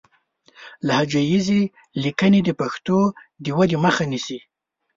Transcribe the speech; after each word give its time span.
لهجه 0.87 1.21
ييزې 1.31 1.61
ليکنې 2.03 2.39
د 2.43 2.49
پښتو 2.59 2.97
د 3.43 3.45
ودې 3.57 3.77
مخه 3.85 4.03
نيسي 4.11 4.39